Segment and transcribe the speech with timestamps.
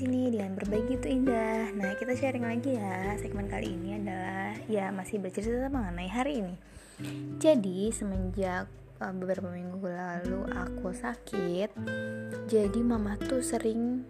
[0.00, 1.76] sini dengan berbagi itu indah.
[1.76, 3.20] Nah, kita sharing lagi ya.
[3.20, 6.56] Segmen kali ini adalah ya masih bercerita mengenai hari ini.
[7.36, 8.64] Jadi, semenjak
[8.96, 11.76] uh, beberapa minggu lalu aku sakit,
[12.48, 14.08] jadi mama tuh sering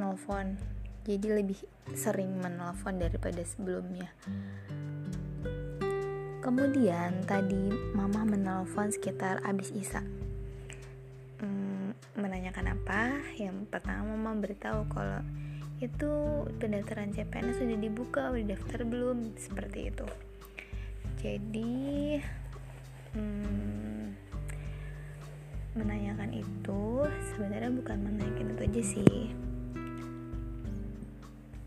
[0.00, 0.56] nelfon.
[1.04, 1.60] Jadi lebih
[1.92, 4.08] sering menelpon daripada sebelumnya.
[6.40, 10.00] Kemudian tadi mama menelpon sekitar abis Isa
[12.48, 13.02] menanyakan apa?
[13.36, 15.20] Yang pertama mama beritahu kalau
[15.84, 16.08] itu
[16.56, 19.36] pendaftaran CPNS sudah dibuka udah daftar belum?
[19.36, 20.08] Seperti itu.
[21.20, 22.16] Jadi
[23.12, 24.16] hmm,
[25.76, 27.04] menanyakan itu
[27.36, 29.20] sebenarnya bukan menanyakan itu aja sih.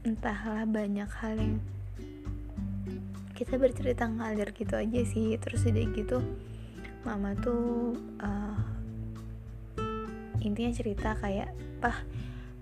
[0.02, 1.56] Entahlah banyak hal yang
[3.38, 5.38] kita bercerita ngalir gitu aja sih.
[5.38, 6.18] Terus udah gitu
[7.06, 8.81] mama tuh uh,
[10.42, 12.02] intinya cerita kayak pah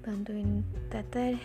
[0.04, 1.40] bantuin teteh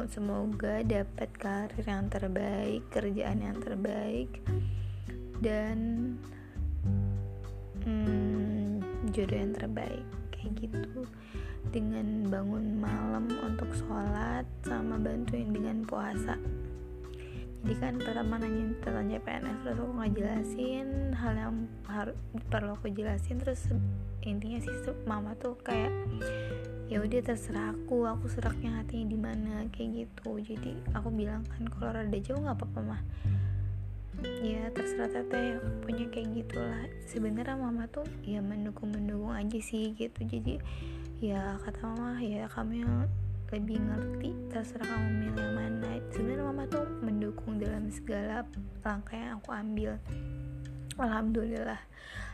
[0.00, 4.30] oh, semoga dapat karir yang terbaik kerjaan yang terbaik.
[5.40, 5.78] Dan
[7.84, 10.06] hmm, jodoh yang terbaik.
[10.30, 11.04] Kayak gitu.
[11.74, 16.40] Dengan bangun malam untuk sholat sama bantuin dengan puasa
[17.60, 22.16] jadi kan pertama nanya tentang CPNS terus aku ngejelasin hal yang harus
[22.48, 23.68] perlu aku jelasin terus
[24.24, 24.72] intinya sih
[25.04, 25.92] mama tuh kayak
[26.90, 30.42] ya udah terserah aku aku seraknya hatinya di mana kayak gitu.
[30.42, 33.02] Jadi aku bilang kan kalau rada jauh nggak apa-apa mah.
[34.42, 36.90] Ya terserah teteh punya kayak gitulah.
[37.06, 40.26] Sebenarnya mama tuh ya mendukung mendukung aja sih gitu.
[40.26, 40.58] Jadi
[41.22, 43.06] ya kata mama ya kamu yang
[43.54, 45.89] lebih ngerti terserah kamu milih mana
[48.10, 48.42] segala
[48.82, 49.94] langkah yang aku ambil.
[50.98, 51.78] Alhamdulillah.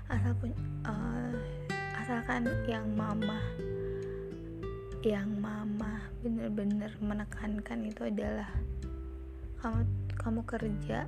[0.08, 0.56] Asal pun
[0.88, 1.36] uh,
[2.00, 3.36] asalkan yang mama
[5.04, 8.48] yang mama bener-bener menekankan itu adalah
[9.60, 9.84] kamu
[10.16, 11.04] kamu kerja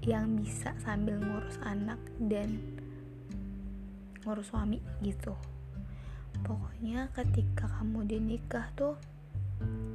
[0.00, 2.56] yang bisa sambil ngurus anak dan
[4.24, 5.36] ngurus suami gitu.
[6.40, 8.96] Pokoknya ketika kamu udah nikah tuh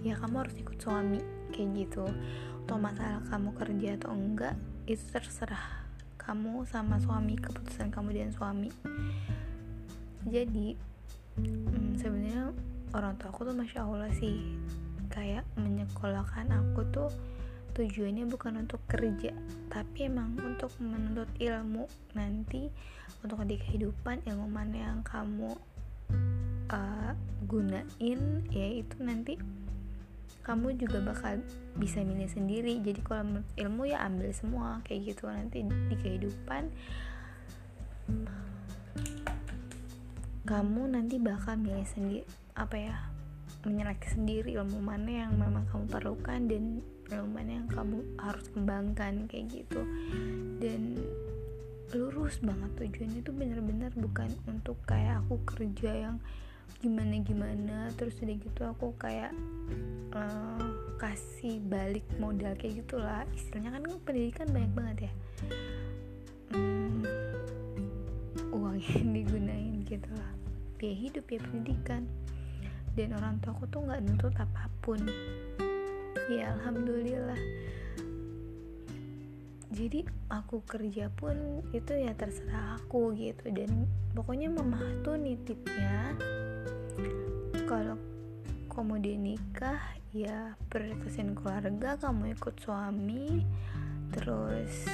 [0.04, 1.20] ya kamu harus ikut suami
[1.52, 2.06] kayak gitu.
[2.64, 4.56] Atau masalah kamu kerja atau enggak
[4.88, 5.84] itu terserah
[6.16, 8.70] kamu sama suami keputusan kamu dan suami.
[10.24, 10.76] Jadi
[11.40, 12.56] hmm, sebenarnya
[12.94, 14.56] orang tua aku tuh masya allah sih
[15.10, 17.10] kayak menyekolahkan aku tuh
[17.74, 19.34] tujuannya bukan untuk kerja
[19.70, 22.70] tapi emang untuk menuntut ilmu nanti
[23.26, 25.58] untuk di kehidupan ilmu mana yang kamu
[26.70, 27.14] uh,
[27.46, 28.22] gunain
[28.52, 29.38] yaitu nanti
[30.44, 31.40] kamu juga bakal
[31.80, 32.84] bisa milih sendiri.
[32.84, 36.68] Jadi kalau ilmu ya ambil semua kayak gitu nanti di kehidupan.
[40.44, 42.28] Kamu nanti bakal milih sendiri
[42.60, 42.96] apa ya
[43.64, 49.32] menyeleksi sendiri ilmu mana yang memang kamu perlukan dan ilmu mana yang kamu harus kembangkan
[49.32, 49.80] kayak gitu.
[50.60, 51.00] Dan
[51.96, 56.18] lurus banget tujuannya itu bener-bener bukan untuk kayak aku kerja yang
[56.80, 59.36] gimana gimana terus udah gitu aku kayak
[60.16, 60.70] uh,
[61.02, 63.28] kasih balik modal kayak gitulah.
[63.36, 65.14] Istilahnya kan pendidikan banyak banget ya.
[66.54, 67.04] Hmm,
[68.54, 70.32] uang yang digunain gitu lah.
[70.80, 72.08] Biaya hidup ya pendidikan.
[72.94, 75.02] Dan orang tua aku tuh nggak nuntut apa pun.
[76.30, 77.42] Ya alhamdulillah.
[79.74, 83.50] Jadi aku kerja pun itu ya terserah aku gitu.
[83.50, 86.14] Dan pokoknya mama tuh nitipnya
[87.74, 87.98] kalau
[88.70, 89.82] kamu nikah
[90.14, 93.42] ya prioritasin keluarga kamu ikut suami
[94.14, 94.86] terus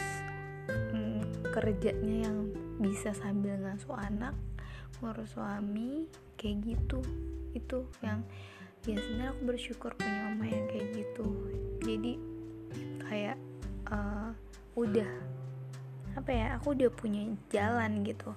[0.72, 2.48] hmm, kerjanya yang
[2.80, 4.32] bisa sambil ngasuh anak
[5.04, 6.08] ngurus suami
[6.40, 7.04] kayak gitu.
[7.52, 8.24] Itu yang
[8.88, 11.28] ya sebenarnya aku bersyukur punya mama yang kayak gitu.
[11.84, 12.14] Jadi
[13.12, 13.38] kayak
[13.92, 14.32] uh,
[14.80, 15.12] udah
[16.16, 18.32] apa ya aku udah punya jalan gitu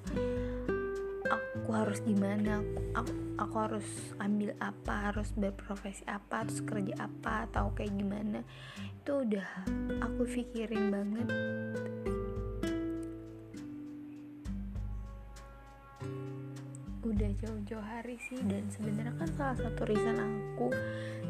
[1.32, 2.61] aku harus gimana?
[2.93, 3.88] Aku, aku, harus
[4.20, 5.12] ambil apa?
[5.12, 6.44] Harus berprofesi apa?
[6.44, 7.49] Harus kerja apa?
[7.49, 8.44] Atau kayak gimana?
[9.00, 9.49] Itu udah
[10.05, 11.29] aku pikirin banget.
[17.02, 20.70] Udah jauh-jauh hari sih dan sebenarnya kan salah satu reason aku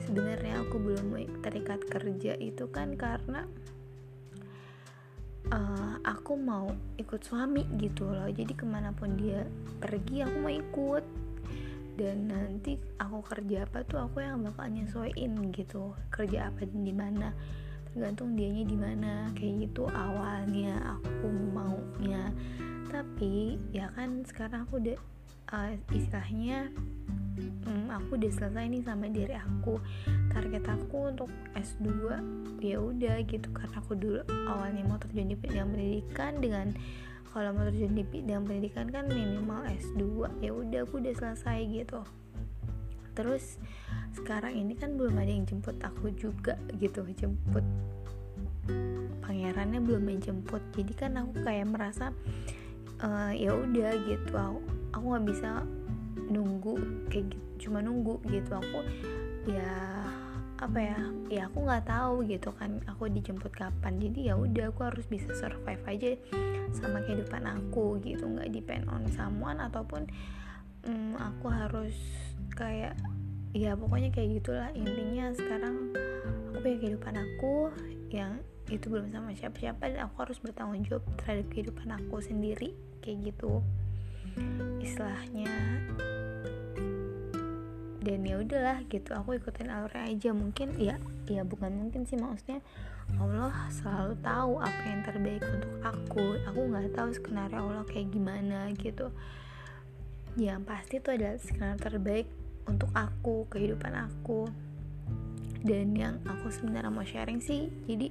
[0.04, 3.48] sebenarnya aku belum terikat kerja itu kan karena
[6.32, 8.24] aku mau ikut suami gitu loh.
[8.24, 9.44] Jadi ke mana pun dia
[9.84, 11.04] pergi aku mau ikut.
[11.92, 15.92] Dan nanti aku kerja apa tuh aku yang bakal nyesuaiin gitu.
[16.08, 17.36] Kerja apa dan di mana.
[17.92, 19.28] Tergantung dianya di mana.
[19.36, 22.32] Kayak gitu awalnya aku maunya.
[22.88, 24.96] Tapi ya kan sekarang aku udah
[25.52, 26.72] uh, istilahnya
[27.68, 29.78] hmm, aku udah selesai nih sama diri aku.
[30.32, 31.88] Target aku untuk S2
[32.64, 33.48] ya udah gitu.
[33.52, 36.72] Karena aku dulu awalnya mau terjun di bidang pendidikan dengan
[37.32, 42.00] kalau mau terjun di bidang pendidikan kan minimal S2 ya udah aku udah selesai gitu.
[43.12, 43.60] Terus
[44.16, 47.64] sekarang ini kan belum ada yang jemput aku juga gitu jemput
[49.24, 50.60] pangerannya belum menjemput.
[50.76, 52.12] Jadi kan aku kayak merasa
[53.00, 54.32] uh, ya udah gitu.
[54.36, 55.50] aku aku nggak bisa
[56.28, 56.78] nunggu
[57.08, 58.52] kayak gitu cuma nunggu gitu.
[58.58, 58.78] Aku
[59.46, 59.74] ya
[60.62, 63.98] apa ya ya aku nggak tahu gitu kan aku dijemput kapan.
[63.98, 66.10] Jadi ya udah aku harus bisa survive aja
[66.74, 68.26] sama kehidupan aku gitu.
[68.26, 70.06] Nggak depend on someone ataupun
[70.86, 71.96] um, aku harus
[72.54, 72.94] kayak
[73.52, 74.70] ya pokoknya kayak gitulah.
[74.74, 75.94] Intinya sekarang
[76.52, 77.54] aku punya kehidupan aku
[78.12, 82.72] yang itu belum sama siapa-siapa dan aku harus bertanggung jawab terhadap kehidupan aku sendiri
[83.02, 83.60] kayak gitu
[84.82, 85.72] istilahnya
[88.02, 90.30] dan ya udahlah gitu aku ikutin alurnya aja.
[90.34, 90.98] Mungkin ya
[91.30, 92.58] ya bukan mungkin sih maksudnya
[93.16, 96.24] Allah selalu tahu apa yang terbaik untuk aku.
[96.50, 99.14] Aku nggak tahu skenario Allah kayak gimana gitu.
[100.34, 102.26] Yang pasti itu adalah skenario terbaik
[102.66, 104.50] untuk aku kehidupan aku.
[105.62, 108.10] Dan yang aku sebenarnya mau sharing sih jadi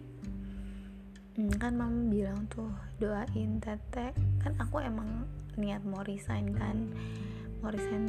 [1.35, 4.15] hmm, kan mama bilang tuh doain tete.
[4.39, 5.27] Kan aku emang
[5.57, 6.91] niat mau resign kan.
[7.59, 8.05] Mau resign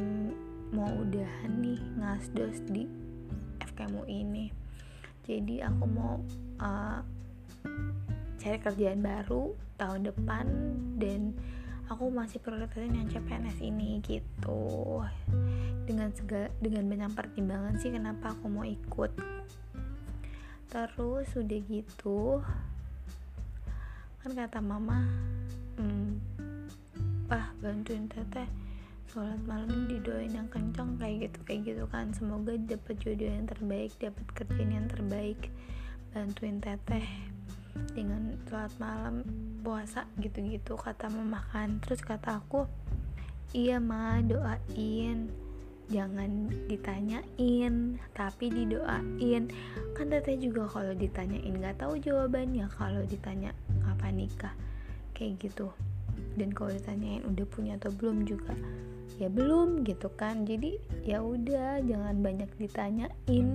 [0.73, 2.87] mau udahan nih ngasdos di
[3.61, 4.49] FKMU ini.
[5.23, 6.19] Jadi aku mau
[6.59, 6.99] uh,
[8.39, 10.45] cari kerjaan baru tahun depan
[10.99, 11.31] dan
[11.87, 15.01] aku masih prioritasin yang CPNS ini gitu.
[15.83, 19.11] Dengan segala dengan banyak pertimbangan sih kenapa aku mau ikut.
[20.67, 22.41] Terus udah gitu
[24.23, 25.03] kan kata mama
[25.75, 26.32] hmm,
[27.33, 28.45] pah bantuin teteh
[29.09, 32.13] sholat malam didoain yang kencang kayak gitu kayak gitu kan.
[32.13, 35.49] Semoga dapat jodoh yang terbaik dapat kerjaan yang terbaik.
[36.13, 37.01] Bantuin teteh
[37.97, 39.25] dengan sholat malam
[39.65, 41.81] puasa gitu-gitu kata mama kan.
[41.81, 42.69] Terus kata aku
[43.57, 45.33] iya ma doain.
[45.89, 49.49] Jangan ditanyain tapi didoain.
[49.97, 54.53] Kan teteh juga kalau ditanyain nggak tahu jawabannya kalau ditanya kapan nikah?
[55.17, 55.73] Kayak gitu
[56.35, 58.53] dan kalau ditanyain udah punya atau belum juga
[59.21, 60.45] ya belum gitu kan.
[60.45, 63.47] Jadi ya udah jangan banyak ditanyain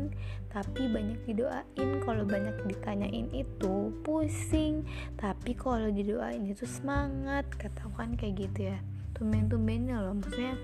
[0.55, 1.89] tapi banyak didoain.
[2.07, 4.87] Kalau banyak ditanyain itu pusing
[5.19, 8.79] tapi kalau didoain itu semangat katakan kayak gitu ya.
[9.19, 10.55] Tumben-tumbennya loh maksudnya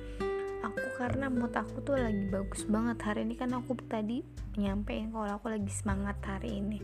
[0.62, 4.25] aku karena mood aku tuh lagi bagus banget hari ini kan aku tadi
[4.56, 6.81] nyampein kalau aku lagi semangat hari ini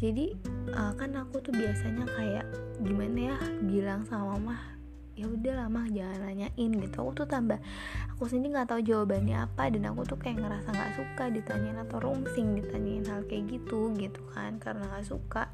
[0.00, 0.32] jadi
[0.72, 2.48] uh, kan aku tuh biasanya kayak
[2.80, 3.36] gimana ya
[3.68, 4.56] bilang sama mama
[5.20, 6.96] ya udah lama jangan nanyain gitu.
[7.04, 7.60] Aku tuh tambah
[8.16, 12.00] aku sendiri nggak tahu jawabannya apa dan aku tuh kayak ngerasa nggak suka ditanyain atau
[12.00, 14.56] rungsing ditanyain hal kayak gitu gitu kan.
[14.56, 15.52] Karena nggak suka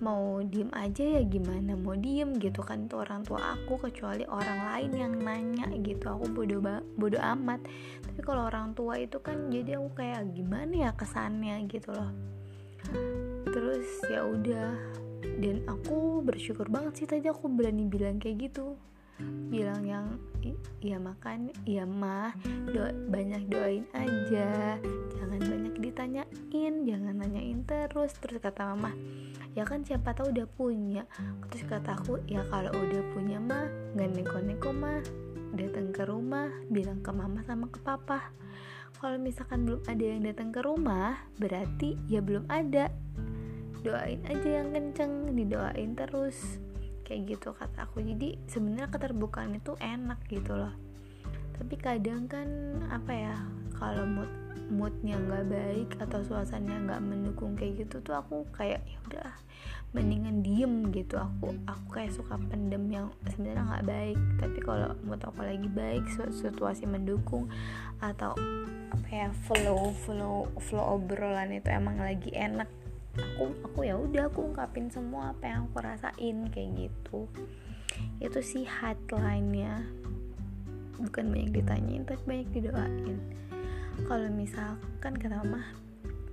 [0.00, 4.72] mau diem aja ya gimana mau diem gitu kan itu orang tua aku kecuali orang
[4.72, 6.08] lain yang nanya gitu.
[6.08, 6.64] Aku bodoh
[6.96, 7.60] bodoh amat.
[8.00, 11.68] Tapi kalau orang tua itu kan jadi aku kayak gimana ya kesannya?
[11.68, 12.39] Gitu loh
[13.50, 14.74] terus ya udah.
[15.20, 18.76] Dan aku bersyukur banget sih tadi aku berani bilang kayak gitu.
[19.52, 20.16] Bilang yang
[20.80, 22.32] ya makan ya mah
[22.72, 24.80] do banyak doain aja.
[25.20, 28.16] Jangan banyak ditanyain jangan nanyain terus.
[28.16, 28.96] Terus kata mama
[29.52, 31.04] ya kan siapa tahu udah punya.
[31.52, 35.04] Terus kata aku ya kalau udah punya mah nggak neko-neko mah.
[35.50, 38.32] Datang ke rumah bilang ke mama sama ke papa.
[39.00, 42.92] Kalau misalkan belum ada yang datang ke rumah berarti ya belum ada
[43.80, 46.60] doain aja yang kenceng didoain terus.
[47.04, 48.04] Kayak gitu kata aku.
[48.04, 50.74] Jadi sebenarnya keterbukaan itu enak gitu loh.
[51.60, 52.48] Tapi kadang kan
[52.88, 53.36] apa ya
[53.76, 54.30] kalau mood
[54.70, 59.30] moodnya nggak baik atau suasananya nggak mendukung kayak gitu tuh aku kayak ya udah
[59.90, 61.18] mendingan diem gitu.
[61.18, 64.18] Aku aku kayak suka pendem yang sebenarnya nggak baik.
[64.38, 67.50] Tapi kalau mood aku lagi baik situasi mendukung
[67.98, 68.38] atau
[68.90, 72.66] apa ya flow flow flow obrolan itu emang lagi enak
[73.18, 77.26] aku aku ya udah aku ungkapin semua apa yang aku rasain kayak gitu.
[78.22, 79.82] Itu sih headline-nya.
[81.00, 83.18] Bukan banyak ditanyain tapi banyak didoain.
[84.06, 85.64] Kalau misalkan kata mama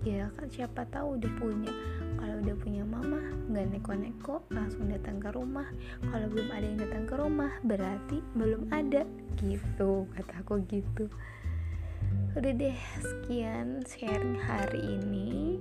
[0.06, 1.74] ya kan siapa tahu udah punya.
[2.18, 5.66] Kalau udah punya mama nggak neko-neko langsung datang ke rumah.
[6.14, 9.02] Kalau belum ada yang datang ke rumah berarti belum ada.
[9.42, 11.10] Gitu kata aku gitu.
[12.38, 15.58] Udah deh sekian sharing hari ini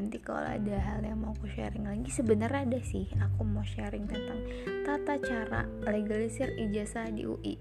[0.00, 2.08] nanti kalau ada hal yang mau aku sharing lagi.
[2.08, 4.40] Sebenarnya ada sih aku mau sharing tentang
[4.88, 7.54] tata cara legalisir ijazah di UI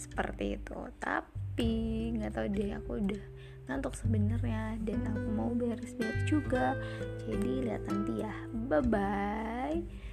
[0.00, 0.78] seperti itu.
[0.96, 1.70] Tapi
[2.16, 3.24] nggak tahu deh aku udah
[3.68, 6.72] ngantuk sebenarnya dan aku mau beres-beres juga.
[7.28, 8.32] Jadi lihat nanti ya.
[8.66, 10.08] Bye bye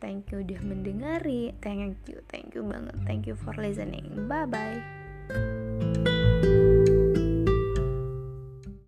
[0.00, 2.96] thank you udah mendengari thank you thank you banget.
[3.04, 4.08] Thank you for listening.
[4.26, 5.69] Bye bye